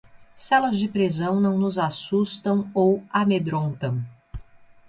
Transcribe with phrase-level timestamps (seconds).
[0.35, 4.03] Celas de prisão não nos assustam ou amedrontam